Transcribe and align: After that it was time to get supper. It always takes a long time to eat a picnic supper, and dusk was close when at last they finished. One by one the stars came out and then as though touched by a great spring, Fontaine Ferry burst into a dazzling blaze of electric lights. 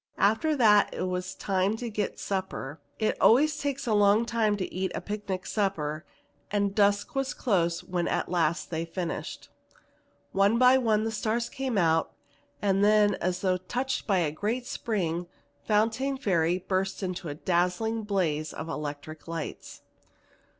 After 0.17 0.55
that 0.55 0.95
it 0.95 1.03
was 1.03 1.35
time 1.35 1.77
to 1.77 1.87
get 1.87 2.17
supper. 2.19 2.81
It 2.97 3.21
always 3.21 3.59
takes 3.59 3.85
a 3.85 3.93
long 3.93 4.25
time 4.25 4.57
to 4.57 4.73
eat 4.73 4.91
a 4.95 4.99
picnic 4.99 5.45
supper, 5.45 6.07
and 6.49 6.73
dusk 6.73 7.13
was 7.13 7.35
close 7.35 7.83
when 7.83 8.07
at 8.07 8.27
last 8.27 8.71
they 8.71 8.83
finished. 8.83 9.49
One 10.31 10.57
by 10.57 10.79
one 10.79 11.03
the 11.03 11.11
stars 11.11 11.49
came 11.49 11.77
out 11.77 12.15
and 12.63 12.83
then 12.83 13.13
as 13.21 13.41
though 13.41 13.57
touched 13.57 14.07
by 14.07 14.17
a 14.17 14.31
great 14.31 14.65
spring, 14.65 15.27
Fontaine 15.67 16.17
Ferry 16.17 16.57
burst 16.57 17.03
into 17.03 17.29
a 17.29 17.35
dazzling 17.35 18.01
blaze 18.01 18.53
of 18.53 18.67
electric 18.69 19.27
lights. 19.27 19.83